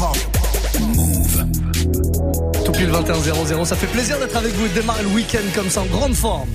[0.00, 1.44] Move.
[2.64, 5.68] Tout pile 21 Ça fait plaisir d'être avec vous et de démarrer le week-end comme
[5.68, 6.48] ça en grande forme.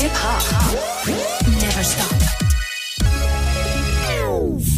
[0.00, 1.08] Hip hop.
[1.48, 2.14] Never stop.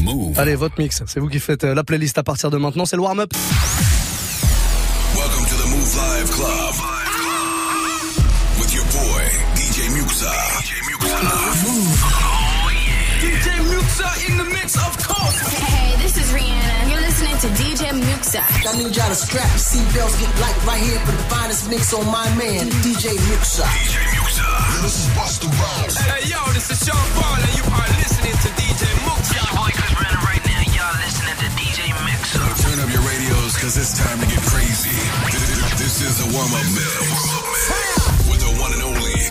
[0.03, 0.39] Move.
[0.39, 1.03] Allez, votre mix.
[1.07, 2.87] C'est vous qui faites euh, la playlist à partir de maintenant.
[2.87, 3.35] C'est le warm-up.
[18.29, 18.69] DJ Muxxa.
[18.69, 21.95] I need y'all to strap your seatbelts, get light right here for the finest mix
[21.95, 23.65] on my man, DJ Muxxa.
[23.65, 24.83] DJ Muxxa.
[24.83, 25.97] This is Busta Rhymes.
[25.97, 29.21] Hey yo, this is Sean Paul, and you are listening to DJ Mook.
[29.33, 30.61] Your boy Chris Brandon right now.
[30.77, 32.45] Y'all listening to DJ Mixer.
[32.69, 34.93] Turn up your radios, cause it's time to get crazy.
[35.81, 37.01] This is a warm-up mix.
[38.29, 39.25] With the one and only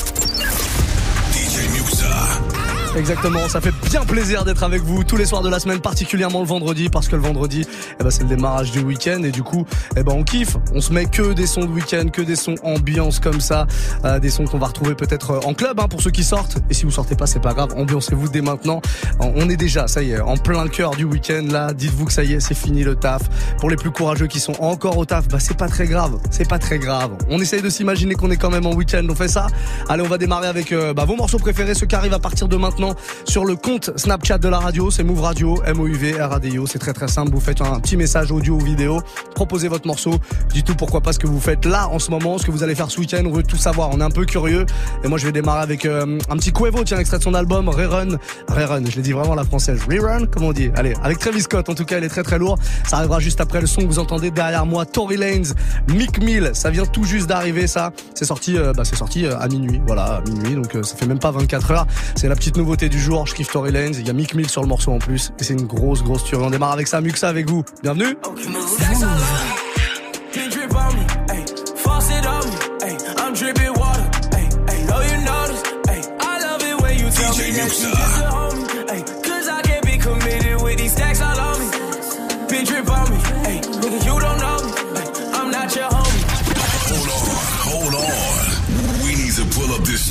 [1.37, 2.66] DJ Muxxa.
[2.97, 6.41] Exactement, ça fait bien plaisir d'être avec vous tous les soirs de la semaine, particulièrement
[6.41, 7.63] le vendredi, parce que le vendredi,
[7.99, 10.57] eh ben, c'est le démarrage du week-end et du coup, eh ben, on kiffe.
[10.73, 13.67] On se met que des sons de week-end, que des sons ambiance comme ça,
[14.03, 16.57] euh, des sons qu'on va retrouver peut-être euh, en club hein, pour ceux qui sortent.
[16.71, 18.81] Et si vous sortez pas, c'est pas grave, ambiancez-vous dès maintenant.
[19.19, 21.73] On est déjà, ça y est, en plein cœur du week-end là.
[21.73, 23.21] Dites-vous que ça y est, c'est fini le taf.
[23.59, 26.49] Pour les plus courageux qui sont encore au taf, bah c'est pas très grave, c'est
[26.49, 27.11] pas très grave.
[27.29, 29.05] On essaye de s'imaginer qu'on est quand même en week-end.
[29.07, 29.47] On fait ça.
[29.87, 32.47] Allez, on va démarrer avec euh, bah, vos morceaux préférés, ceux qui arrivent à partir
[32.47, 32.86] de maintenant
[33.25, 34.91] sur le compte Snapchat de la radio.
[34.91, 36.67] C'est Move Radio, M-O-U-V, R-A-D-I-O.
[36.67, 37.31] C'est très très simple.
[37.31, 39.01] Vous faites un petit message audio ou vidéo.
[39.35, 40.15] Proposez votre morceau.
[40.53, 42.63] Dites tout pourquoi pas ce que vous faites là en ce moment, ce que vous
[42.63, 43.23] allez faire ce week-end.
[43.25, 43.89] On veut tout savoir.
[43.91, 44.65] On est un peu curieux.
[45.03, 47.69] Et moi, je vais démarrer avec euh, un petit Cuevo, tiens, extrait de son album
[47.69, 48.17] Rerun.
[48.47, 49.81] Rerun, je l'ai dit vraiment la française.
[49.89, 51.69] Rerun, comment on dit Allez, avec Travis Scott.
[51.69, 52.57] En tout cas, il est très très lourd.
[52.85, 54.85] Ça arrivera juste après le son que vous entendez derrière moi.
[54.85, 55.49] Tory Lanez,
[55.89, 56.51] Mick Mill.
[56.53, 57.91] Ça vient tout juste d'arriver, ça.
[58.13, 59.81] C'est sorti, euh, bah, c'est sorti euh, à minuit.
[59.85, 60.55] Voilà, à minuit.
[60.55, 61.87] Donc, ça fait même pas 24 heures.
[62.15, 64.61] C'est la petite du jour, je kiffe Tory Lanez, il y a Mick Mill sur
[64.61, 66.43] le morceau en plus, et c'est une grosse grosse tuerie.
[66.43, 67.63] On démarre avec ça, Muxa avec vous.
[67.81, 68.17] Bienvenue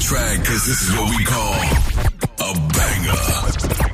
[0.07, 1.76] track, this is what we call
[3.17, 3.86] banger.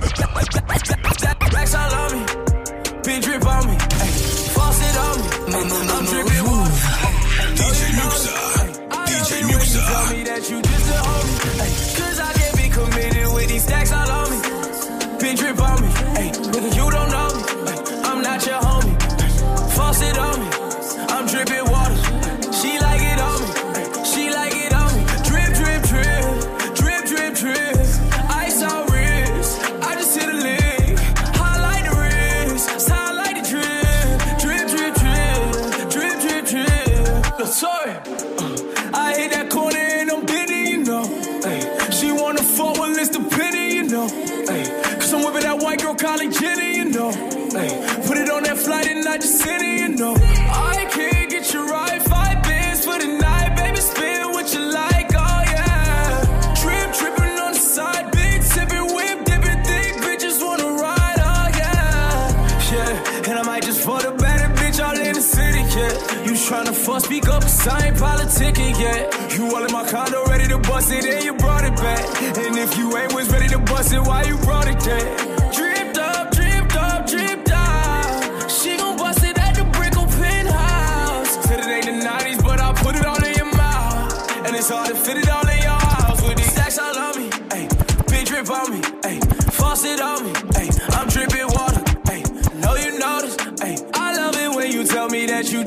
[67.62, 69.38] Cause I ain't politicking yet.
[69.38, 72.22] You all in my condo, ready to bust it, and you brought it back.
[72.36, 75.54] And if you ain't was ready to bust it, why you brought it back?
[75.54, 78.50] Dripped up, dripped up, dripped out.
[78.50, 81.46] She gon' bust it at the brick Brickell penthouse.
[81.46, 84.44] Said it ain't the 90s, but I put it all in your mouth.
[84.44, 87.16] And it's hard to fit it all in your house with these stacks all on
[87.16, 87.30] me.
[87.54, 88.80] Ayy, big drip on me.
[89.06, 90.41] Ayy, faucet on me.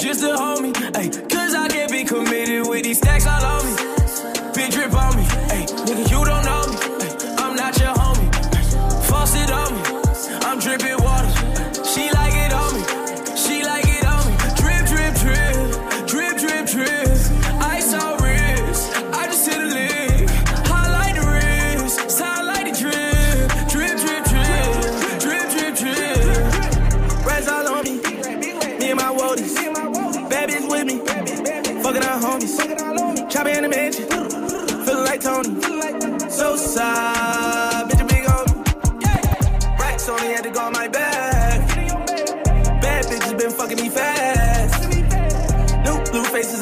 [0.05, 0.73] Me just a homie.
[0.93, 3.75] Ayy, cause I can't be committed with these stacks all on me.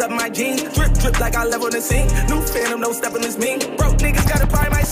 [0.03, 0.61] Up my jeans.
[0.75, 2.07] Drip, drip like I level the scene.
[2.27, 3.59] New phantom, no stepping this mean.
[3.77, 4.82] Broke niggas gotta pry my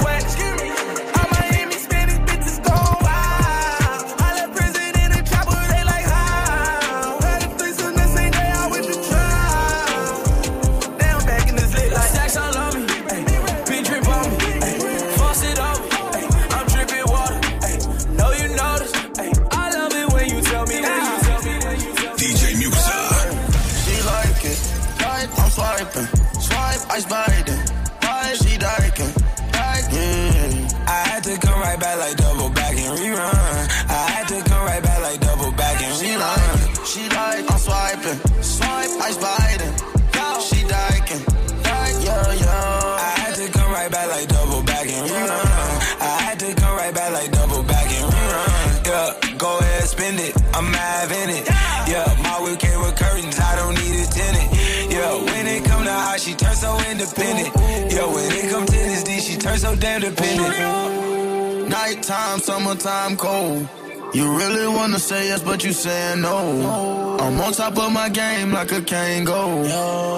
[59.71, 61.69] so damn dependent.
[61.69, 63.67] Nighttime, summertime, cold.
[64.13, 67.17] You really wanna say yes, but you saying no.
[67.19, 69.69] I'm on top of my game like a Kango.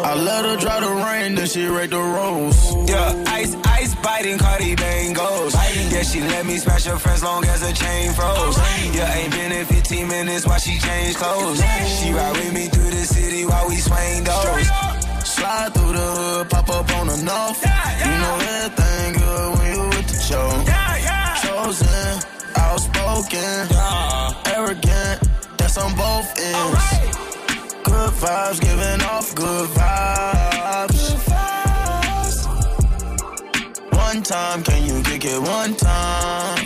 [0.03, 2.89] I let her dry the rain, then she rake the rose.
[2.89, 5.53] Yeah, ice, ice biting Cardi bangles.
[5.91, 8.57] Yeah, she let me smash her friends long as her chain froze.
[8.95, 11.61] Yeah, ain't been in 15 minutes while she changed clothes.
[11.99, 14.92] She ride with me through the city while we swing those.
[15.35, 17.59] Slide through the hood, pop up on the north.
[17.63, 18.05] Yeah, yeah.
[18.05, 20.47] You know everything good when you with the show.
[20.67, 22.11] Yeah, Chosen,
[22.55, 23.67] outspoken,
[24.53, 25.17] arrogant,
[25.57, 26.73] that's on both ends.
[26.77, 27.11] Right.
[27.83, 30.97] Good vibes, giving off good vibes.
[31.01, 32.37] good vibes.
[34.05, 36.62] One time, can you kick it one time?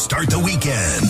[0.00, 1.09] Start the weekend.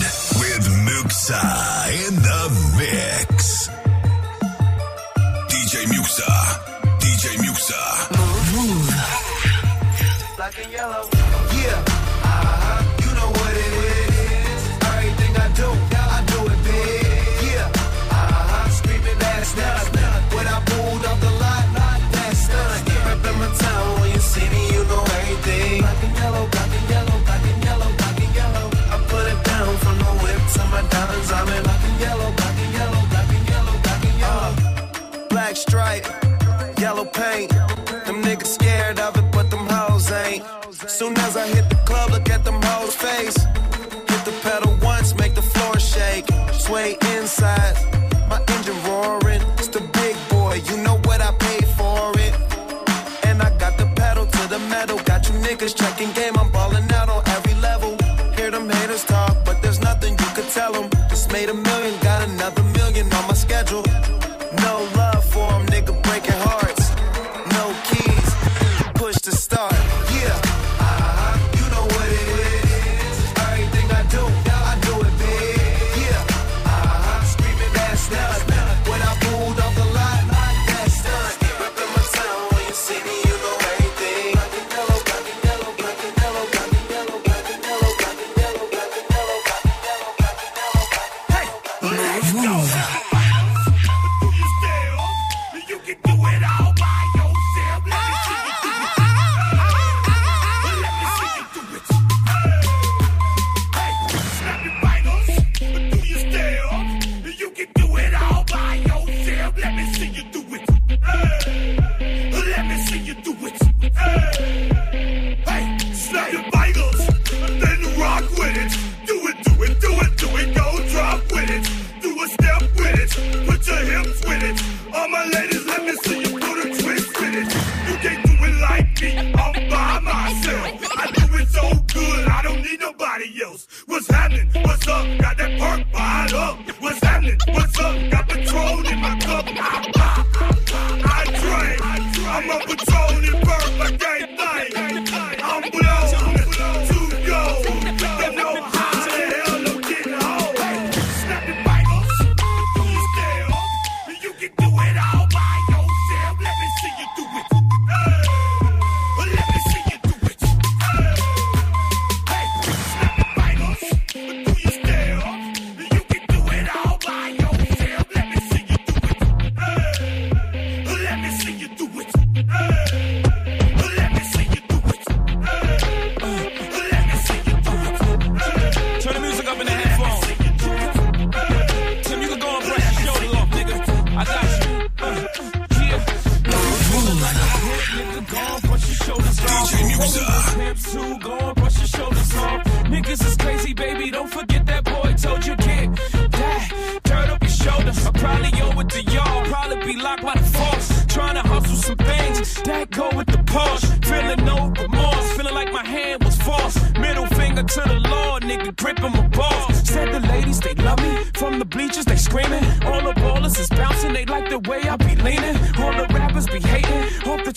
[46.71, 47.90] way inside.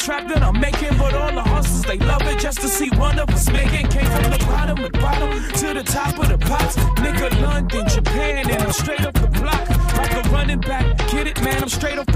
[0.04, 3.18] Trap that I'm making, but all the hustlers, they love it just to see one
[3.18, 3.88] of us making.
[3.88, 6.76] Came from the bottom of the bottom to the top of the pops.
[7.00, 9.66] Nigga, London, Japan, and I'm straight off the block.
[9.96, 12.06] Like a running back, get it, man, I'm straight off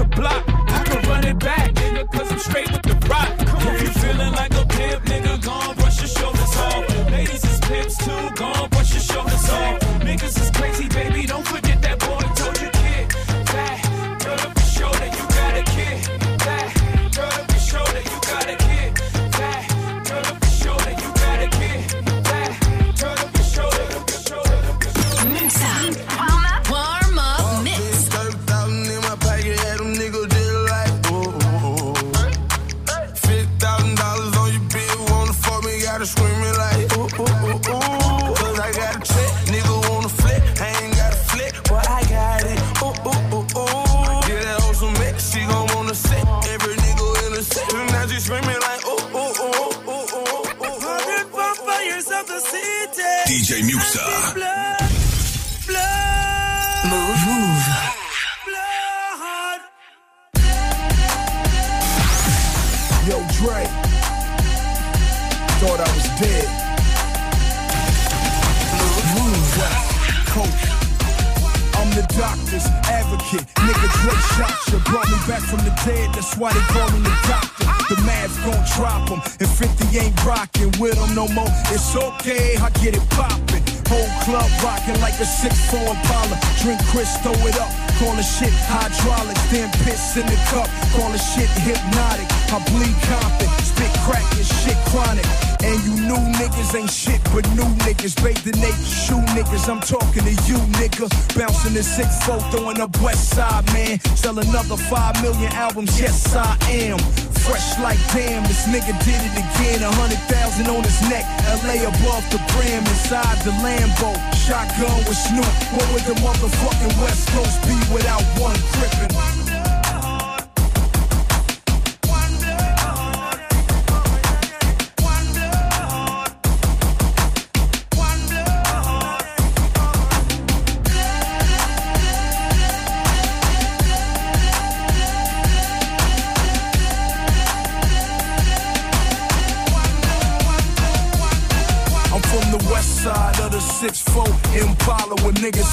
[88.39, 89.43] shit hydraulics.
[89.51, 90.67] Then piss in the cup.
[90.95, 92.27] Call the shit hypnotic.
[92.55, 93.51] I bleed confident.
[93.67, 95.27] Spit crack and shit chronic.
[95.59, 98.15] And you new niggas ain't shit but new niggas.
[98.23, 99.67] Bathe the naked shoe niggas.
[99.67, 101.11] I'm talking to you, nigga.
[101.37, 103.99] Bouncing the 6-4, throwing up West Side, man.
[104.15, 105.99] Sell another 5 million albums.
[105.99, 106.97] Yes, I am.
[107.45, 109.81] Fresh like damn, this nigga did it again.
[109.83, 111.25] A hundred thousand on his neck,
[111.63, 114.13] LA above the brim, inside the Lambo.
[114.35, 115.53] Shotgun with Snoop.
[115.73, 118.59] What would the motherfucking West Coast be without one?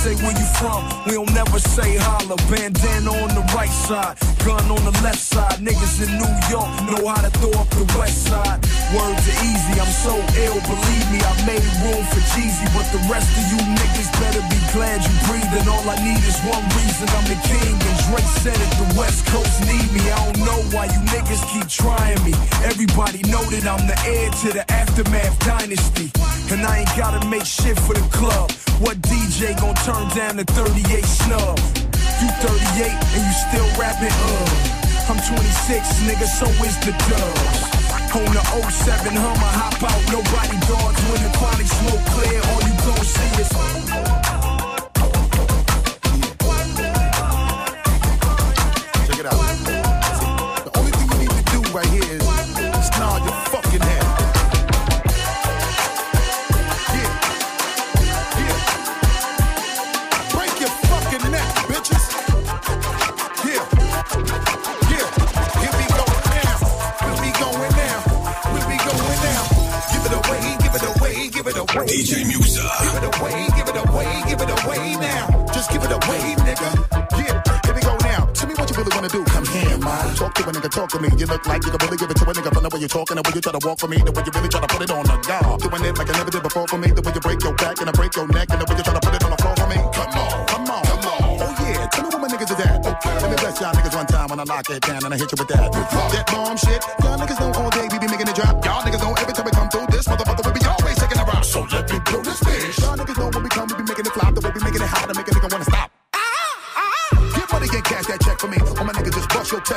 [0.07, 2.37] Say where you from, we don't never say holla.
[2.47, 4.15] Bandana on the right side,
[4.47, 5.59] gun on the left side.
[5.59, 8.63] Niggas in New York know how to throw up the west side.
[8.95, 10.15] Words are easy, I'm so
[10.47, 11.19] ill, believe me.
[11.27, 15.15] I made room for Jeezy, but the rest of you niggas better be glad you
[15.27, 15.67] breathing.
[15.67, 17.75] All I need is one reason, I'm the king.
[17.75, 20.07] And Drake said it, the west coast need me.
[20.07, 22.31] I don't know why you niggas keep trying me.
[22.63, 26.15] Everybody know that I'm the heir to the aftermath dynasty.
[26.49, 28.53] And I ain't gotta make shit for the club.
[28.79, 31.59] What DJ gon' turn down the 38 snub?
[32.23, 35.11] You 38 and you still rapping, uh.
[35.11, 37.77] I'm 26, nigga, so is the dubs.
[38.15, 41.03] On the 07 Hummer, hop out, nobody dogs.
[41.11, 43.51] When the chronic smoke clear, all you gon' see is.
[49.07, 49.27] Check it
[80.77, 81.09] Talk to me.
[81.17, 82.93] You look like you can really give it to a nigga from the way you're
[82.93, 84.69] talking, the way you try to walk for me, the way you really try to
[84.69, 85.57] put it on the guard.
[85.65, 87.81] Doing it like I never did before for me, the way you break your back
[87.81, 89.41] and I break your neck, and the way you try to put it on the
[89.41, 89.81] floor for me.
[89.97, 91.49] Come on, come on, come on.
[91.49, 92.85] Oh yeah, tell me what my niggas is at.
[92.85, 95.17] Okay, let me bless y'all niggas one time when I lock it down and I
[95.17, 95.73] hit you with that.
[95.73, 96.85] That bomb shit.
[97.01, 98.61] Y'all niggas know all day we be making it drop.
[98.61, 98.96] Y'all niggas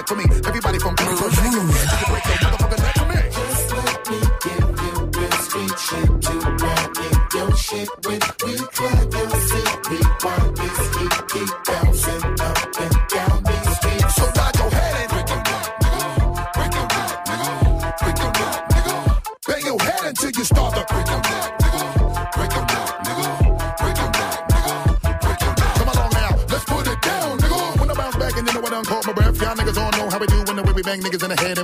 [0.10, 0.24] for me.
[0.24, 2.39] Everybody from your head till break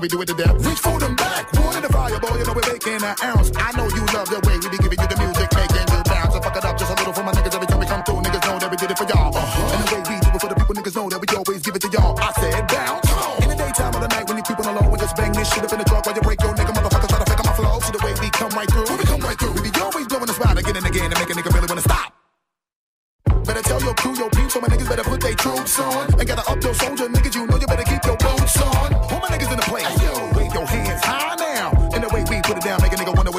[0.06, 0.54] we do it to death.
[0.64, 2.38] Reach for them back, wood in the fire, boy.
[2.38, 3.50] You know we're making an ounce.
[3.56, 4.55] I know you love the way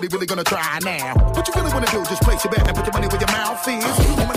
[0.07, 1.15] he really gonna try now.
[1.35, 3.33] What you really wanna do, just place your bet and put your money where your
[3.33, 4.36] mouth is.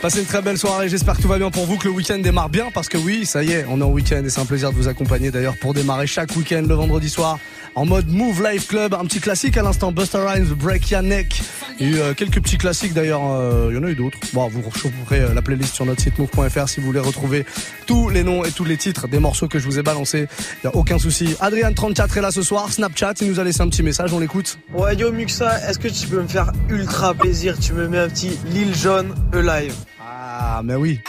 [0.00, 2.18] Passez une très belle soirée, j'espère que tout va bien pour vous, que le week-end
[2.18, 4.46] démarre bien, parce que oui, ça y est, on est en week-end et c'est un
[4.46, 7.38] plaisir de vous accompagner d'ailleurs pour démarrer chaque week-end le vendredi soir
[7.74, 11.42] en mode Move Life Club, un petit classique à l'instant, Buster Rhymes, Break Your Neck.
[11.80, 14.18] Il y a eu quelques petits classiques d'ailleurs, euh, il y en a eu d'autres.
[14.32, 17.44] Bon, vous retrouverez euh, la playlist sur notre site move.fr si vous voulez retrouver
[17.86, 20.28] tous les noms et tous les titres des morceaux que je vous ai balancés,
[20.62, 21.34] il y a aucun souci.
[21.40, 24.58] Adrien34 est là ce soir, Snapchat, il nous a laissé un petit message, on l'écoute.
[24.72, 27.58] Ouais, yo Muxa, est-ce que tu peux me faire ultra plaisir?
[27.58, 29.74] Tu me mets un petit Lil Jon Alive.
[30.00, 31.00] Ah, mais oui.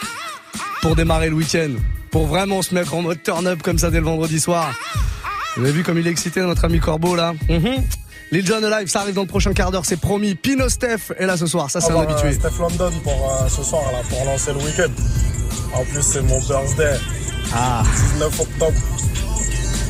[0.81, 1.71] Pour démarrer le week-end.
[2.09, 4.73] Pour vraiment se mettre en mode turn-up comme ça dès le vendredi soir.
[5.57, 7.33] Vous avez vu comme il est excité, notre ami Corbeau, là?
[7.49, 7.83] Mhm.
[8.31, 10.35] Lil Jon Live, ça arrive dans le prochain quart d'heure, c'est promis.
[10.35, 12.33] Pino Steph est là ce soir, ça c'est un Ah bah, habitué.
[12.33, 14.91] Steph London pour euh, ce soir là, pour lancer le week-end.
[15.73, 16.97] En plus c'est mon birthday.
[17.53, 17.83] Ah.
[18.13, 18.77] 19 octobre.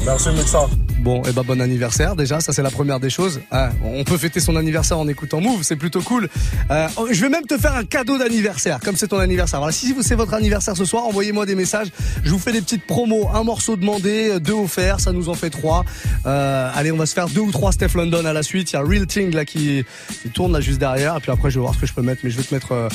[0.06, 0.67] Merci Muxa.
[1.06, 3.39] Bon, et bah bon anniversaire déjà, ça c'est la première des choses.
[3.52, 6.30] Ah, on peut fêter son anniversaire en écoutant Move, c'est plutôt cool.
[6.72, 9.60] Euh, je vais même te faire un cadeau d'anniversaire, comme c'est ton anniversaire.
[9.60, 11.89] Voilà, si c'est votre anniversaire ce soir, envoyez-moi des messages.
[12.24, 15.52] Je vous fais des petites promos, un morceau demandé, deux offerts, ça nous en fait
[15.52, 15.86] trois.
[16.26, 18.72] Euh, allez, on va se faire deux ou trois Steph London à la suite.
[18.72, 19.86] Il y a Real Thing là qui,
[20.34, 22.22] tourne là juste derrière, et puis après je vais voir ce que je peux mettre,
[22.24, 22.89] mais je vais te mettre euh,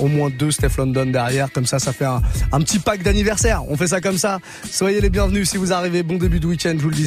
[0.00, 3.62] au moins deux Steph London derrière, comme ça ça fait un, un petit pack d'anniversaire.
[3.68, 4.40] On fait ça comme ça.
[4.68, 6.02] Soyez les bienvenus si vous arrivez.
[6.02, 7.03] Bon début de week-end, je vous le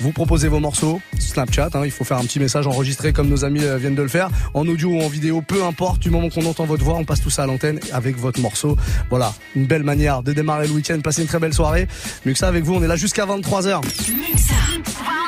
[0.00, 3.44] Vous proposez vos morceaux, Snapchat, hein, il faut faire un petit message enregistré comme nos
[3.44, 6.28] amis euh, viennent de le faire, en audio ou en vidéo, peu importe, du moment
[6.28, 8.76] qu'on entend votre voix, on passe tout ça à l'antenne avec votre morceau.
[9.10, 11.88] Voilà, une belle manière de démarrer le week-end, passer une très belle soirée.
[12.34, 13.80] Ça avec vous, on est là jusqu'à 23h.
[13.82, 15.27] Muxa.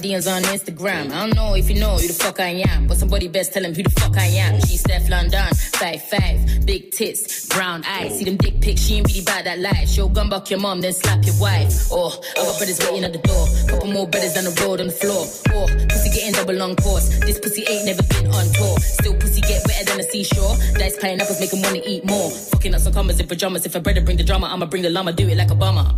[0.00, 1.12] DMs on Instagram.
[1.12, 3.64] I don't know if you know who the fuck I am, but somebody best tell
[3.64, 4.60] him who the fuck I am.
[4.62, 8.18] She's Stefflon Don, five five, big tits, brown eyes.
[8.18, 9.88] See them dick pics, she ain't really bad that life.
[9.88, 11.88] Show gun back your mom, then slap your wife.
[11.92, 13.46] Oh, got brothers waiting at the door.
[13.68, 15.26] Couple more brothers down the road on the floor.
[15.52, 17.08] Oh, pussy getting double long course.
[17.20, 18.78] This pussy ain't never been on tour.
[18.80, 20.56] Still pussy get wetter than a seashore.
[20.74, 22.30] Dice pineapples make him wanna eat more.
[22.30, 23.66] Fucking up some commas in pajamas.
[23.66, 25.12] If a brother bring the drama, I'ma bring the llama.
[25.12, 25.92] Do it like a bummer.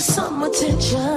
[0.00, 1.07] Some attention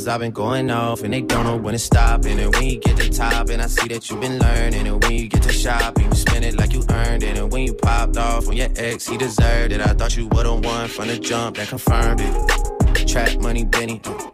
[0.00, 2.24] Cause I've been going off and they don't know when to stop.
[2.24, 4.86] And when you get to top, and I see that you've been learning.
[4.86, 7.36] And when you get to shopping, you spend it like you earned it.
[7.36, 9.82] And when you popped off on your ex, he deserved it.
[9.82, 13.06] I thought you were the one from the jump that confirmed it.
[13.08, 14.00] Trap money, Benny.
[14.02, 14.30] Uh,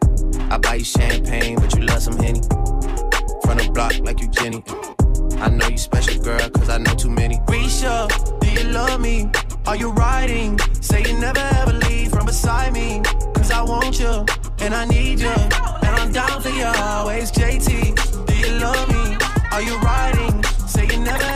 [0.51, 2.43] I buy you champagne, but you love some Henny.
[3.43, 4.63] From the block like you Jenny.
[4.69, 7.39] Uh, I know you special, girl, cause I know too many.
[7.49, 8.07] Risha,
[8.39, 9.29] do you love me?
[9.67, 10.61] Are you riding?
[10.81, 13.03] Say you never ever leave from beside me.
[13.35, 14.25] Cause I want you,
[14.61, 15.29] and I need you.
[15.29, 18.27] And I'm down for you always, JT.
[18.27, 19.16] Do you love me?
[19.53, 20.42] Are you riding?
[20.66, 21.36] Say you never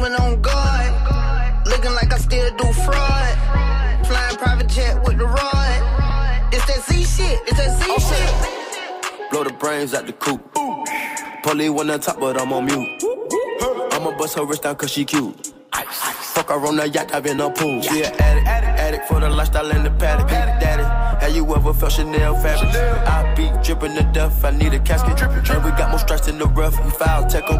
[0.00, 1.66] Pull up in a demon on guard.
[1.66, 4.06] Looking like I still do fraud.
[4.06, 6.52] Flying private jet with the rod.
[6.52, 7.40] It's that Z shit.
[7.46, 9.30] It's that Z shit.
[9.30, 10.40] Blow the brains out the coop.
[11.42, 13.02] Polly one on top, but I'm on mute.
[13.92, 15.52] I'ma bust her wrist down cause she cute.
[15.72, 17.82] Fuck her on the yacht, I've been a pool.
[17.82, 20.59] She an addict, addict for the lifestyle and the paddock.
[21.80, 22.74] Felt Chanel fabric?
[23.08, 25.18] I be dripping to death, I need a casket.
[25.22, 27.58] And we got more strikes in the rough, we foul tech 'em.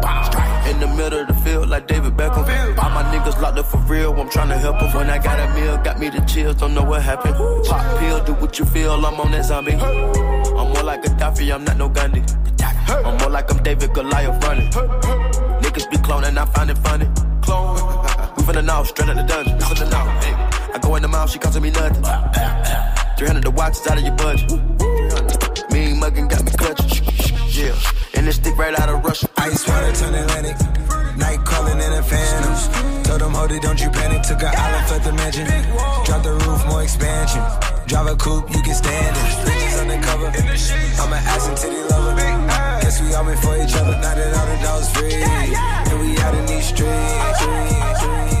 [0.69, 2.45] In the middle of the field, like David Beckham.
[2.77, 4.93] All my niggas locked up for real, I'm tryna help 'em.
[4.93, 7.35] When I got a meal, got me the chills, don't know what happened.
[7.65, 9.73] Pop pill, do what you feel, I'm on that zombie.
[9.73, 12.23] I'm more like Gaddafi, I'm not no Gandhi.
[13.05, 14.69] I'm more like I'm David Goliath running.
[15.61, 17.09] Niggas be cloning, I find it funny.
[17.41, 17.75] Clone.
[18.37, 19.57] We finna know, straight out the dungeon.
[19.57, 19.65] To.
[20.75, 23.00] I go in the mouth, she costing me nothing.
[23.21, 24.49] 300 the watch, it's out of your budget.
[25.69, 27.05] Mean muggin' got me clutching.
[27.53, 27.77] Yeah.
[28.17, 29.29] And this stick right out of Russia.
[29.37, 30.57] Ice water turn Atlantic.
[31.21, 33.03] Night calling in a phantom.
[33.03, 34.23] Told them, hold it, don't you panic.
[34.23, 35.45] Took an island, left the mansion.
[36.01, 37.45] Drop the roof, more expansion.
[37.85, 39.21] Drive a coupe, you can stand it.
[39.45, 40.25] Bitches undercover.
[40.25, 42.17] I'm an ass and titty lover.
[42.81, 44.01] Guess we all meant for each other.
[44.01, 45.13] Now that all the dogs free.
[45.13, 47.37] And we out in these streets.
[47.45, 48.40] On the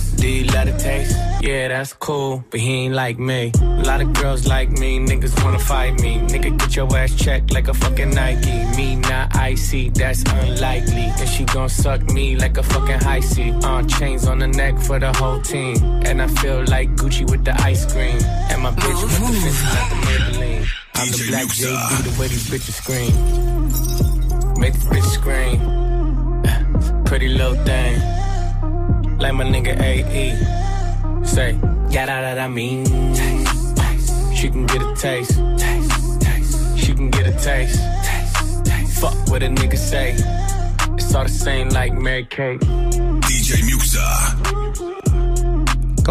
[0.21, 1.17] You let it taste?
[1.41, 3.51] Yeah, that's cool, but he ain't like me.
[3.59, 6.19] A lot of girls like me, niggas wanna fight me.
[6.19, 8.65] Nigga, get your ass checked like a fucking Nike.
[8.77, 11.11] Me not icy, that's unlikely.
[11.19, 13.51] And she gon' suck me like a fucking high C.
[13.63, 15.77] Uh, chains on the neck for the whole team.
[16.05, 18.21] And I feel like Gucci with the ice cream.
[18.51, 20.67] And my bitch with the fence, not the Maybelline.
[20.95, 23.11] I'm the black JD, the way these bitches scream.
[24.59, 25.59] Make this bitch scream.
[27.05, 28.20] Pretty little thing
[29.21, 31.23] like my nigga AE.
[31.23, 31.51] Say,
[31.89, 32.85] yeah, that, that I mean.
[33.13, 34.35] Taste, taste.
[34.35, 35.37] She can get a taste.
[35.57, 36.77] taste, taste.
[36.79, 37.79] She can get a taste.
[38.03, 38.99] taste, taste.
[38.99, 40.15] Fuck what a nigga say.
[40.95, 42.59] It's all the same like Mary Kate.
[42.61, 45.20] DJ Muxxa.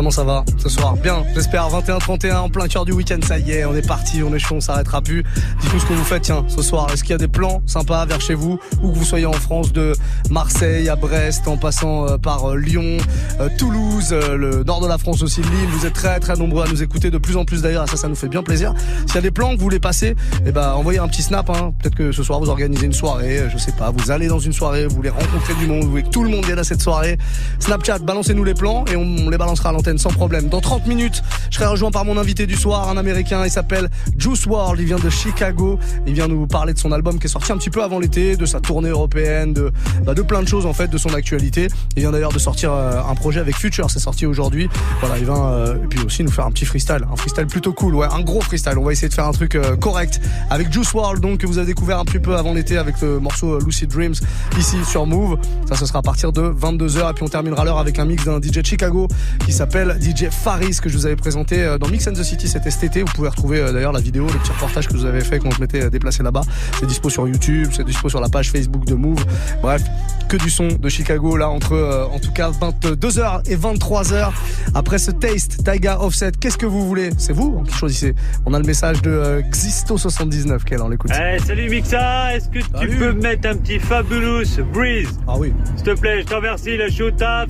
[0.00, 1.68] Comment ça va ce soir Bien, j'espère.
[1.68, 4.54] 21-31 en plein cœur du week-end, ça y est, on est parti, on est chaud,
[4.54, 5.22] on s'arrêtera plus.
[5.60, 6.90] Dites-nous ce que vous faites, tiens, ce soir.
[6.90, 9.34] Est-ce qu'il y a des plans sympas vers chez vous Où que vous soyez en
[9.34, 9.92] France, de
[10.30, 12.96] Marseille à Brest, en passant euh, par euh, Lyon,
[13.40, 15.68] euh, Toulouse, le nord de la France aussi, Lille.
[15.70, 18.08] Vous êtes très très nombreux à nous écouter, de plus en plus d'ailleurs, ça, ça
[18.08, 18.72] nous fait bien plaisir.
[19.04, 21.50] S'il y a des plans que vous voulez passer, eh ben, envoyez un petit snap.
[21.50, 21.74] Hein.
[21.78, 24.54] Peut-être que ce soir vous organisez une soirée, je sais pas, vous allez dans une
[24.54, 26.80] soirée, vous voulez rencontrer du monde, vous voulez que tout le monde vienne à cette
[26.80, 27.18] soirée.
[27.58, 30.48] Snapchat, balancez-nous les plans et on, on les balancera à l'antenne sans problème.
[30.48, 33.88] Dans 30 minutes, je serai rejoint par mon invité du soir, un américain, il s'appelle
[34.16, 37.30] Juice WRLD, il vient de Chicago, il vient nous parler de son album qui est
[37.30, 39.72] sorti un petit peu avant l'été, de sa tournée européenne, de,
[40.04, 41.68] bah, plein de choses en fait, de son actualité.
[41.96, 44.68] Il vient d'ailleurs de sortir euh, un projet avec Future, c'est sorti aujourd'hui.
[45.00, 47.72] Voilà, il vient euh, et puis aussi nous faire un petit freestyle, un freestyle plutôt
[47.72, 48.78] cool, ouais, un gros freestyle.
[48.78, 51.58] On va essayer de faire un truc euh, correct avec Juice WRLD, donc que vous
[51.58, 54.14] avez découvert un petit peu avant l'été avec le morceau Lucid Dreams
[54.58, 55.38] ici sur Move.
[55.68, 58.24] Ça, ce sera à partir de 22h et puis on terminera l'heure avec un mix
[58.24, 59.08] d'un DJ Chicago
[59.44, 62.48] qui s'appelle DJ Faris que je vous avais présenté euh, dans Mix and the City
[62.48, 63.02] c'était cet été.
[63.02, 65.50] Vous pouvez retrouver euh, d'ailleurs la vidéo, le petit reportage que vous avez fait quand
[65.50, 66.42] je m'étais euh, déplacé là-bas.
[66.78, 69.24] C'est dispo sur YouTube, c'est dispo sur la page Facebook de Move.
[69.62, 69.82] Bref,
[70.30, 74.30] que du son de Chicago là entre euh, en tout cas 22h et 23h.
[74.74, 77.10] Après ce taste, Taiga Offset, qu'est-ce que vous voulez?
[77.18, 78.14] C'est vous qui choisissez.
[78.46, 81.10] On a le message de euh, Xisto79 qui est là, on l'écoute.
[81.12, 85.18] Eh, salut Mixa, est-ce que tu peux me mettre un petit Fabulous Breeze?
[85.26, 85.52] Ah oui.
[85.74, 87.48] S'il te plaît, je te remercie, là je suis au taf,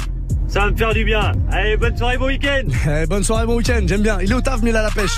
[0.50, 1.32] ça va me faire du bien.
[1.52, 4.18] Allez, bonne soirée, bon week-end Eh, bonne soirée, bon week-end, j'aime bien.
[4.20, 5.16] Il est au taf, mais il a la pêche.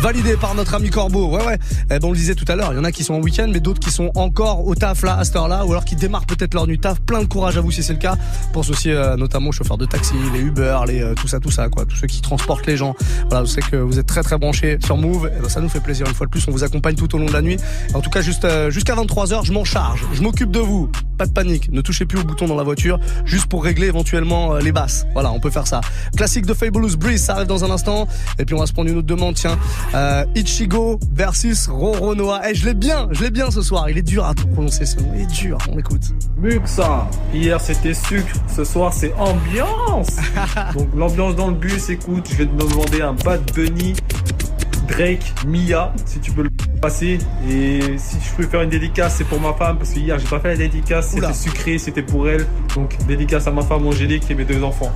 [0.00, 1.28] Validé par notre ami Corbeau.
[1.28, 1.58] Ouais, ouais.
[1.86, 3.20] Eh ben, on le disait tout à l'heure, il y en a qui sont en
[3.20, 5.96] week-end, mais d'autres qui sont encore au taf là, à cette heure-là, ou alors qui
[5.96, 7.00] démarrent peut-être leur nuit taf.
[7.00, 8.16] Plein de courage à vous si c'est le cas.
[8.52, 11.50] Pense aussi euh, notamment aux chauffeurs de taxi, les Uber, les euh, tout ça, tout
[11.50, 11.84] ça, quoi.
[11.84, 12.94] Tous ceux qui transportent les gens.
[13.28, 15.30] Voilà, je sais que vous êtes très très branchés sur Move.
[15.36, 16.46] Eh ben, ça nous fait plaisir une fois de plus.
[16.46, 17.56] On vous accompagne tout au long de la nuit.
[17.94, 20.04] En tout cas, juste euh, jusqu'à 23h, je m'en charge.
[20.12, 20.88] Je m'occupe de vous.
[21.18, 21.72] Pas de panique.
[21.72, 25.06] Ne touchez plus au bouton dans la voiture, juste pour régler éventuellement euh, les basses.
[25.14, 25.80] Voilà, on peut faire ça.
[26.16, 28.06] Classique de Fabulous Breeze, ça arrive dans un instant.
[28.38, 29.58] Et puis on va se prendre une autre demande, tiens.
[29.94, 32.42] Euh, Ichigo versus Roronoa.
[32.48, 33.88] Eh, je l'ai bien, je l'ai bien ce soir.
[33.88, 35.10] Il est dur à prononcer ce nom.
[35.14, 35.58] Il est dur.
[35.72, 36.02] On écoute.
[36.36, 40.16] Muxa, hier c'était sucre, ce soir c'est ambiance.
[40.74, 43.94] Donc l'ambiance dans le bus, écoute, je vais te demander un Bad Bunny,
[44.88, 47.18] Drake, Mia, si tu peux le passer.
[47.48, 50.28] Et si je peux faire une dédicace, c'est pour ma femme, parce que hier j'ai
[50.28, 52.46] pas fait la dédicace, c'était sucré, c'était pour elle.
[52.74, 54.92] Donc dédicace à ma femme Angélique et mes deux enfants.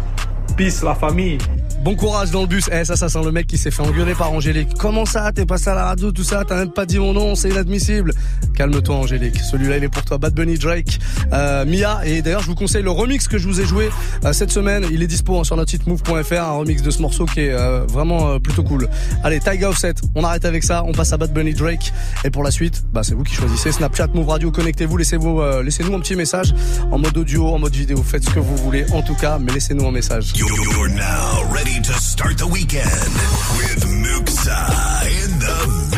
[0.57, 1.39] Peace la famille.
[1.83, 2.71] Bon courage dans le bus.
[2.73, 4.69] Eh, ça, ça sent le mec qui s'est fait engueuler par Angélique.
[4.79, 6.45] Comment ça T'es passé à la radio, tout ça?
[6.47, 8.13] T'as même pas dit mon nom, c'est inadmissible.
[8.55, 9.41] Calme-toi, Angélique.
[9.41, 10.17] Celui-là, il est pour toi.
[10.17, 11.01] Bad Bunny, Drake,
[11.33, 12.01] euh, Mia.
[12.05, 13.91] Et d'ailleurs, je vous conseille le remix que je vous ai joué
[14.25, 14.87] euh, cette semaine.
[14.93, 16.35] Il est dispo hein, sur notre site move.fr.
[16.35, 18.89] Un remix de ce morceau qui est euh, vraiment plutôt cool.
[19.25, 19.95] Allez, Taiga Offset.
[20.15, 20.85] On arrête avec ça.
[20.87, 21.93] On passe à Bad Bunny, Drake.
[22.25, 23.73] Et pour la suite, bah, c'est vous qui choisissez.
[23.73, 24.99] Snapchat, Move Radio, connectez-vous.
[24.99, 26.55] Laissez-vous, laissez-nous un petit message
[26.93, 28.01] en mode audio, en mode vidéo.
[28.05, 28.87] Faites ce que vous voulez.
[28.93, 30.33] En tout cas, mais laissez-nous un message.
[30.45, 35.93] You're now ready to start the weekend with Muxxa in the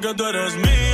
[0.00, 0.93] que tú eres mía.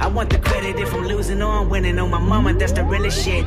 [0.00, 1.98] I want the credit if I'm losing or I'm winning.
[1.98, 3.46] On my mama, that's the realest shit.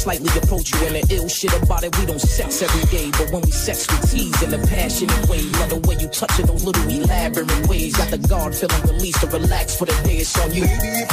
[0.00, 0.80] Slightly approach you.
[0.86, 3.10] And the ill shit about it, we don't sex every day.
[3.10, 5.42] But when we sex, we tease in a passionate way.
[5.60, 7.96] Love the way you touch it, those little elaborate ways.
[7.96, 10.64] Got the guard feeling released to relax for the day it's on you.
[10.64, 11.04] Baby,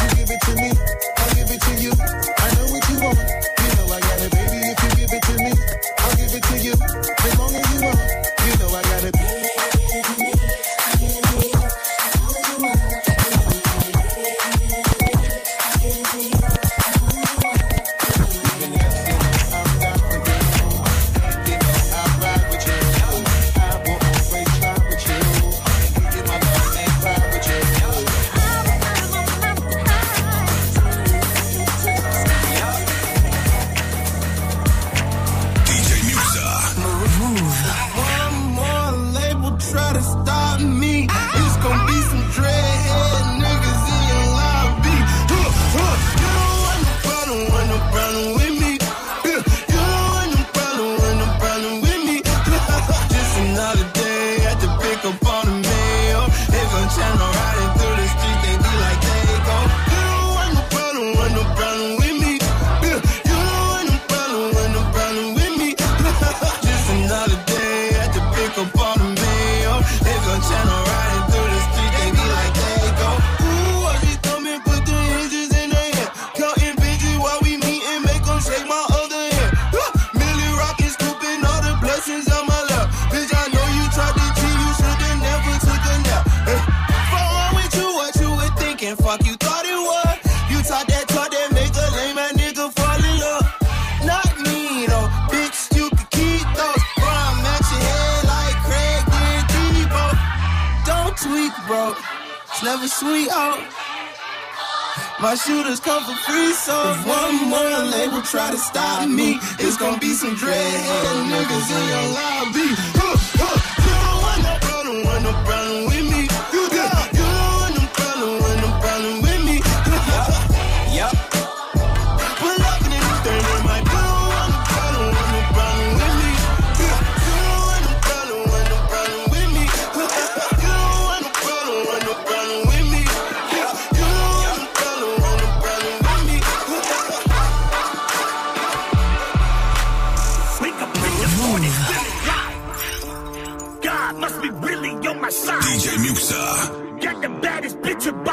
[108.29, 108.57] try to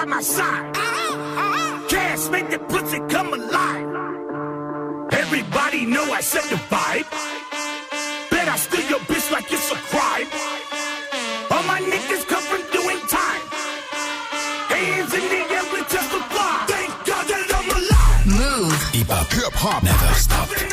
[0.04, 0.74] by my side.
[1.88, 3.86] Cash make the pussy come alive.
[5.12, 7.08] Everybody know I set the vibe.
[8.30, 10.28] Bet I steal your bitch like it's a crime.
[11.50, 13.44] All my niggas come from doing time.
[14.74, 16.66] Hands in the air, we testify.
[16.72, 18.24] Thank God that I'm alive.
[18.38, 18.94] Mouv'.
[18.94, 19.32] Hip hop.
[19.32, 19.82] Hip hop.
[19.82, 20.63] Never stop.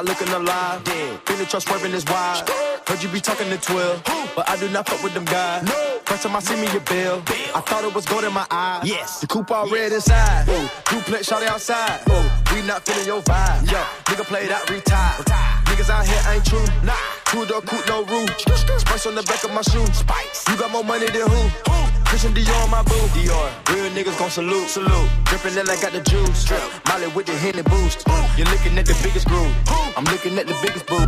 [0.00, 0.82] Not looking alive.
[1.26, 2.48] Feeling trust swerving is wild.
[2.86, 4.02] Heard you be talking to 12,
[4.34, 5.68] but I do not fuck with them guys.
[6.06, 7.22] First time I see me, your bill.
[7.54, 8.80] I thought it was gold in my eye.
[8.84, 9.20] Yes.
[9.20, 10.48] The coupe all red inside.
[10.48, 12.00] Ooh, duplex shot outside.
[12.08, 13.70] Ooh, we not feeling your vibe.
[13.70, 13.78] Yo,
[14.08, 15.26] nigga played out, retired.
[15.66, 16.64] Niggas out here ain't true.
[16.82, 16.94] Nah.
[17.26, 18.30] Two door coupe, no roof.
[18.80, 19.84] Spice on the back of my shoe.
[19.92, 20.48] Spice.
[20.48, 21.89] You got more money than who?
[22.10, 23.06] Christian Dior on my boo.
[23.14, 23.46] Dior.
[23.70, 24.68] Real niggas gon' salute.
[24.68, 25.08] Salute.
[25.30, 26.44] Drippin' that I got the juice.
[26.44, 26.60] Drip.
[26.88, 28.02] Molly with the Henny boost.
[28.36, 29.54] You're looking at the biggest groove.
[29.96, 31.06] I'm looking at the biggest boo.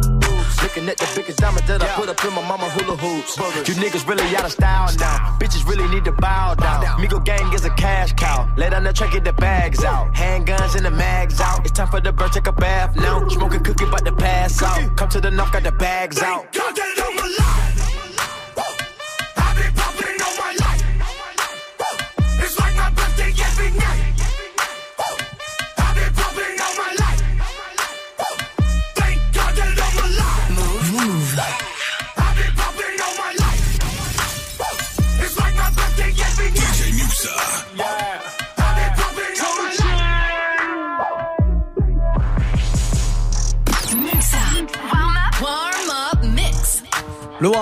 [0.63, 3.37] Looking at the biggest diamond that I put up in my mama hula hoops.
[3.67, 5.37] You niggas really out of style now.
[5.43, 6.85] Bitches really need to bow down.
[7.03, 8.49] Migo gang is a cash cow.
[8.57, 10.15] Lay down the track, get the bags out.
[10.15, 11.67] Handguns and the mags out.
[11.67, 13.27] It's time for the bird, take a bath now.
[13.27, 14.97] Smoking cookie, about to pass out.
[14.97, 16.53] Come to the knock, got the bags out.
[16.53, 17.72] God that I'm alive.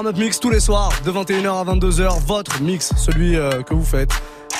[0.00, 2.24] Warm-up mix tous les soirs de 21h à 22h.
[2.24, 4.10] Votre mix, celui euh, que vous faites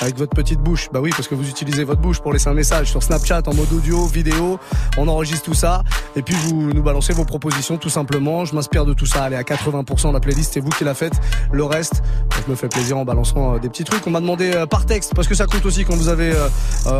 [0.01, 0.89] avec votre petite bouche.
[0.91, 3.53] Bah oui, parce que vous utilisez votre bouche pour laisser un message sur Snapchat en
[3.53, 4.59] mode audio, vidéo.
[4.97, 5.83] On enregistre tout ça
[6.15, 8.43] et puis vous nous balancez vos propositions tout simplement.
[8.45, 9.23] Je m'inspire de tout ça.
[9.23, 11.13] Allez, à 80% la playlist, c'est vous qui la faites.
[11.51, 12.01] Le reste,
[12.45, 14.05] je me fais plaisir en balançant euh, des petits trucs.
[14.07, 16.49] On m'a demandé euh, par texte parce que ça compte aussi quand vous avez euh,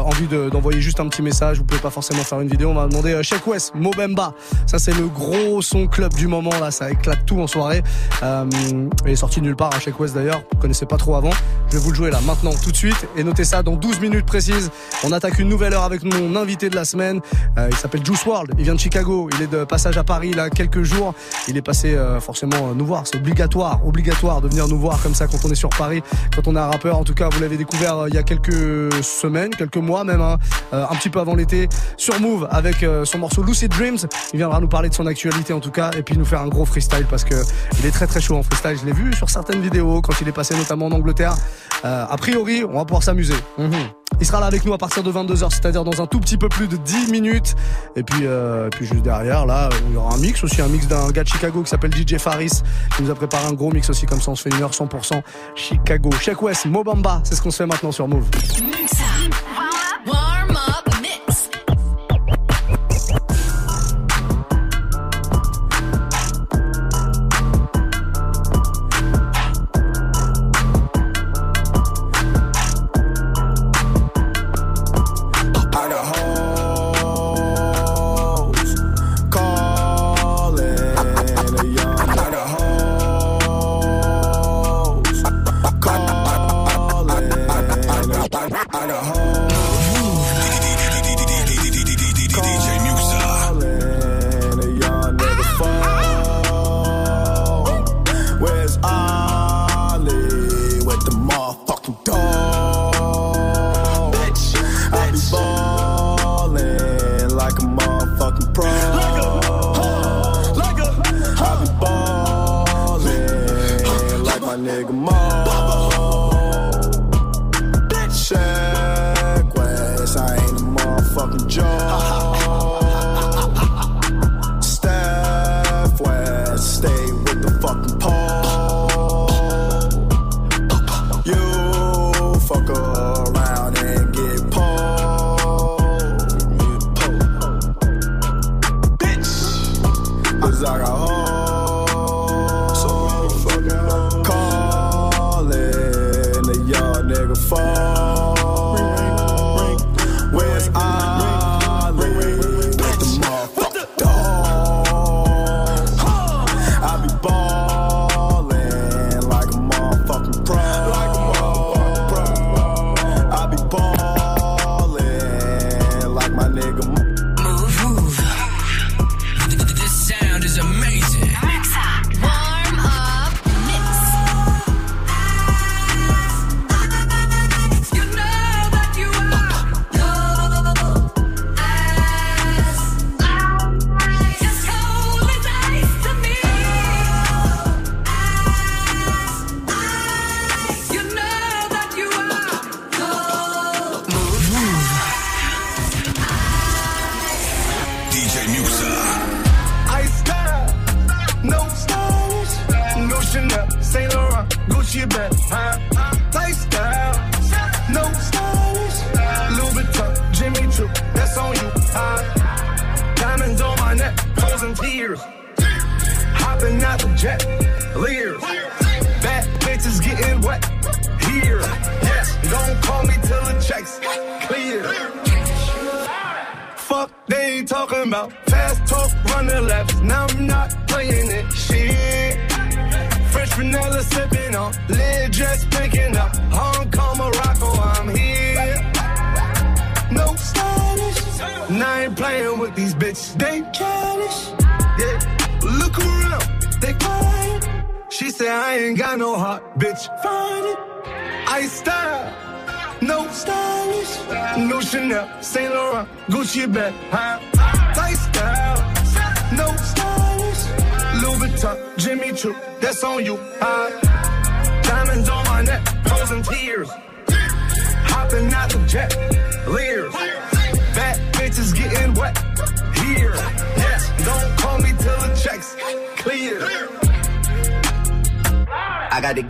[0.02, 1.58] envie de- d'envoyer juste un petit message.
[1.58, 2.70] Vous pouvez pas forcément faire une vidéo.
[2.70, 4.34] On m'a demandé Sheik West, Mobemba.
[4.68, 6.70] Ça c'est le gros son club du moment là.
[6.70, 7.82] Ça éclate tout en soirée.
[8.24, 9.74] Il est sorti nulle part.
[9.74, 10.42] à Sheik West d'ailleurs.
[10.54, 11.32] Vous connaissez pas trop avant.
[11.70, 14.00] Je vais vous le jouer là maintenant tout de suite et notez ça dans 12
[14.00, 14.72] minutes précises.
[15.04, 17.22] On attaque une nouvelle heure avec mon invité de la semaine.
[17.58, 18.54] Euh, il s'appelle Juice World.
[18.58, 19.30] Il vient de Chicago.
[19.36, 21.14] Il est de passage à Paris là quelques jours.
[21.48, 23.04] Il est passé euh, forcément euh, nous voir.
[23.06, 26.02] C'est obligatoire, obligatoire de venir nous voir comme ça quand on est sur Paris,
[26.36, 26.98] quand on est un rappeur.
[26.98, 30.22] En tout cas, vous l'avez découvert euh, il y a quelques semaines, quelques mois même,
[30.22, 30.38] hein,
[30.74, 31.68] euh, un petit peu avant l'été,
[31.98, 33.98] sur Move avec son morceau Lucid Dreams.
[34.34, 36.48] Il viendra nous parler de son actualité en tout cas et puis nous faire un
[36.48, 37.36] gros freestyle parce que
[37.80, 38.78] il est très très chaud en freestyle.
[38.80, 41.36] Je l'ai vu sur certaines vidéos quand il est passé notamment en Angleterre.
[41.84, 43.36] A priori, on va pouvoir s'amuser.
[43.58, 43.72] Mhm.
[44.20, 46.48] Il sera là avec nous à partir de 22h, c'est-à-dire dans un tout petit peu
[46.48, 47.56] plus de 10 minutes.
[47.96, 50.68] Et puis, euh, et puis juste derrière, là, il y aura un mix aussi, un
[50.68, 52.62] mix d'un gars de Chicago qui s'appelle DJ Faris,
[52.96, 54.72] qui nous a préparé un gros mix aussi, comme ça on se fait une heure
[54.72, 55.22] 100%
[55.56, 56.10] Chicago.
[56.22, 58.30] Check West, Mobamba, c'est ce qu'on se fait maintenant sur Move.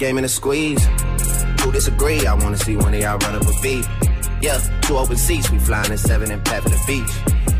[0.01, 0.83] game in a squeeze.
[1.61, 2.25] Who disagree?
[2.25, 3.85] I wanna see one of y'all run up a beat.
[4.41, 7.13] Yeah, two open seats, we flying in seven and pat at the beach.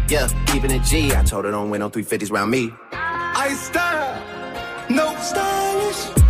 [0.09, 1.13] Yeah, keeping it G.
[1.13, 2.73] I told her don't win no 350s round me.
[2.91, 6.20] I style, no stylish.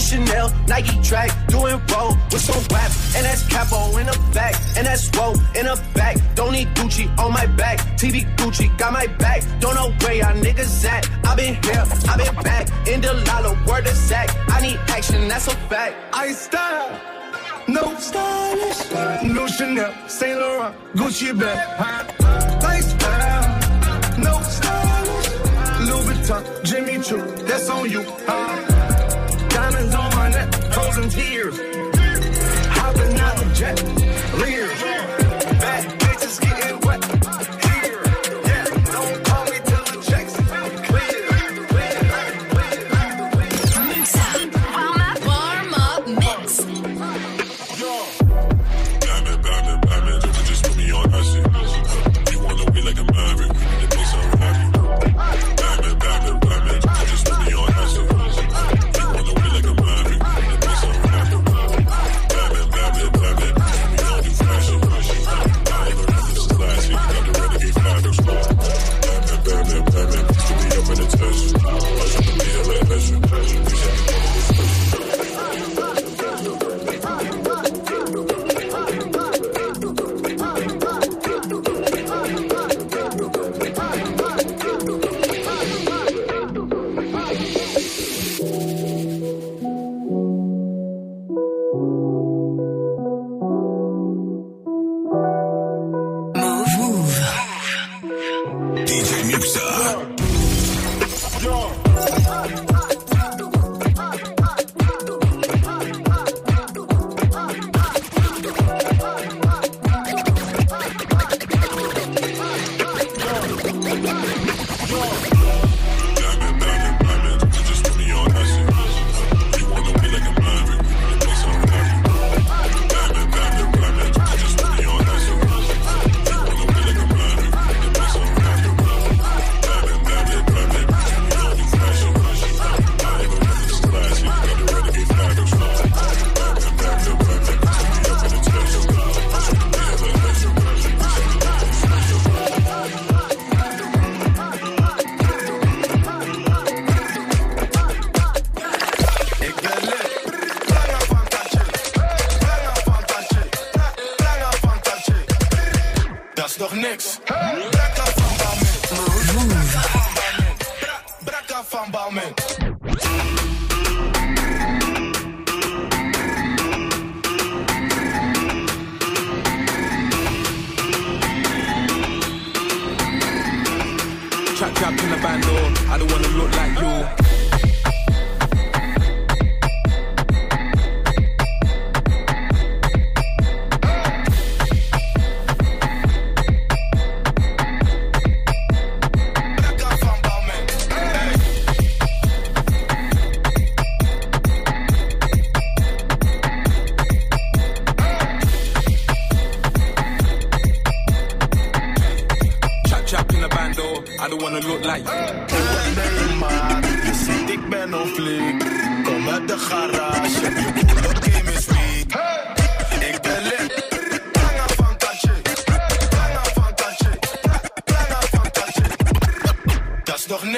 [0.00, 2.90] Chanel, Nike track, doing roll with some rap.
[3.16, 6.16] And that's capo in the back, and that's roll in the back.
[6.34, 9.42] Don't need Gucci on my back, TB Gucci got my back.
[9.60, 11.08] Don't know where y'all niggas at.
[11.24, 12.88] I been here, I been back.
[12.88, 14.28] In the lala, word is sack.
[14.48, 15.94] I need action, that's a fact.
[16.12, 17.00] I style.
[17.68, 18.90] No stylish,
[19.22, 22.10] no Chanel, Saint Laurent, Gucci bag,
[22.82, 25.28] style, no stylish,
[25.86, 28.02] Louis Vuitton, Jimmy Choo, that's on you.
[28.26, 28.69] Huh?
[30.92, 31.56] frozen tears.
[32.68, 33.80] Hopping out of jet
[34.38, 34.79] leers.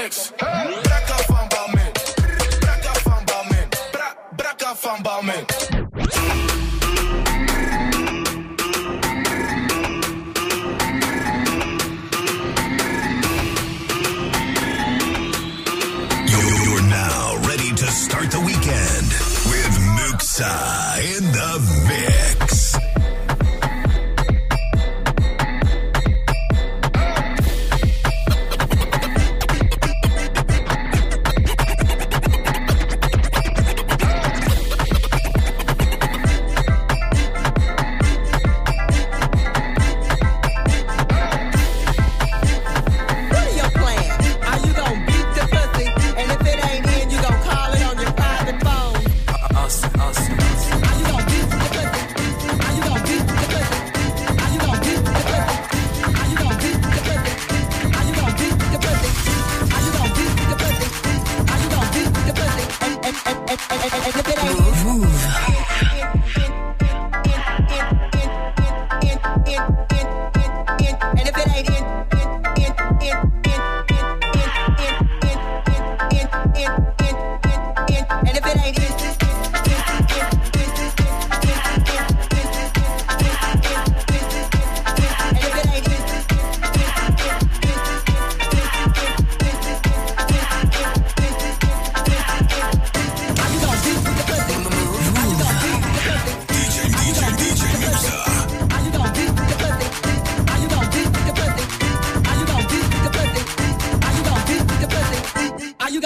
[0.02, 0.32] next.
[0.40, 0.91] Hey.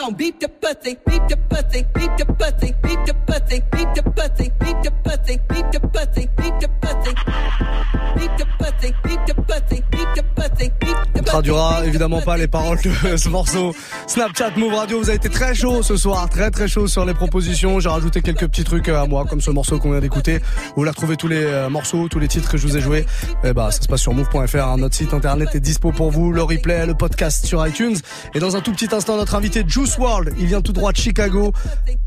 [0.07, 4.03] Pussy, beat the pussy, beat the pussy, beat the pussy, beat the pussy, beat the
[4.03, 7.15] pussy, beat the pussy, beat the pussy, beat the pussy,
[8.17, 9.06] beat the pussy,
[11.85, 13.75] évidemment pas les paroles de ce morceau.
[14.07, 17.13] Snapchat Move Radio, vous avez été très chaud ce soir, très très chaud sur les
[17.15, 17.79] propositions.
[17.79, 20.39] J'ai rajouté quelques petits trucs à moi, comme ce morceau qu'on vient d'écouter.
[20.39, 23.05] Vous voulez retrouver tous les euh, morceaux, tous les titres que je vous ai joués.
[23.45, 24.57] Eh bah, ça se passe sur move.fr.
[24.57, 24.77] hein.
[24.79, 26.33] Notre site internet est dispo pour vous.
[26.33, 27.97] Le replay, le podcast sur iTunes.
[28.35, 30.97] Et dans un tout petit instant, notre invité Juice World, il vient tout droit de
[30.97, 31.53] Chicago.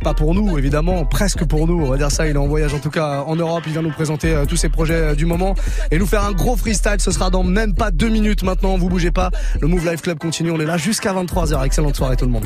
[0.04, 1.84] Pas pour nous, évidemment, presque pour nous.
[1.86, 2.28] On va dire ça.
[2.28, 3.64] Il est en voyage en tout cas en Europe.
[3.68, 5.54] Il vient nous présenter euh, tous ses projets euh, du moment
[5.92, 7.00] et nous faire un gros freestyle.
[7.00, 8.78] Ce sera dans même pas deux minutes maintenant.
[8.78, 9.19] Vous bougez pas.
[9.60, 10.52] Le Move Life Club continue.
[10.52, 11.66] On est là jusqu'à 23h.
[11.66, 12.46] Excellente soirée tout le monde.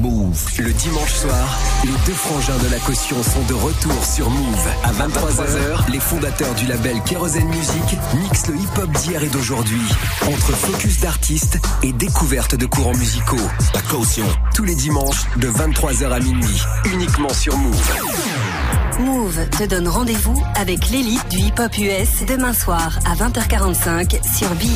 [0.00, 0.46] Move.
[0.58, 4.68] Le dimanche soir, les deux frangins de la caution sont de retour sur Move.
[4.84, 9.82] À 23h, les fondateurs du label Kerosene Music mixent le hip-hop d'hier et d'aujourd'hui.
[10.22, 13.36] Entre focus d'artistes et découverte de courants musicaux.
[13.74, 14.26] La caution.
[14.54, 16.62] Tous les dimanches, de 23h à minuit.
[16.92, 18.81] Uniquement sur Move.
[19.00, 24.68] Move te donne rendez-vous avec l'élite du hip-hop US demain soir à 20h45 sur BET.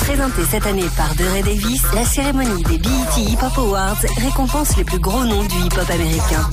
[0.00, 2.88] Présentée cette année par DeRay Davis, la cérémonie des BET
[3.18, 6.48] Hip Hop Awards récompense les plus gros noms du hip-hop américain.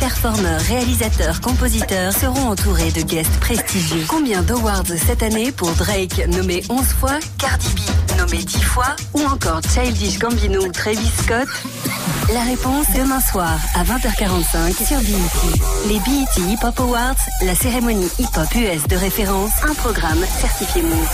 [0.00, 4.04] Performeurs, réalisateurs, compositeurs seront entourés de guests prestigieux.
[4.08, 9.20] Combien d'awards cette année pour Drake nommé 11 fois, Cardi B nommé 10 fois ou
[9.20, 11.48] encore Childish Gambino ou Travis Scott?
[12.32, 15.88] La réponse demain soir à 20h45 sur BET.
[15.88, 20.82] Les BET Hip Hop Awards, la cérémonie hip hop US de référence, un programme certifié
[20.82, 21.08] Move.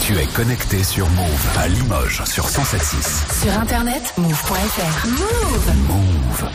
[0.00, 3.42] Tu es connecté sur Move à Limoges sur 107.6.
[3.42, 5.06] Sur internet, move.fr.
[5.08, 6.50] Move Move.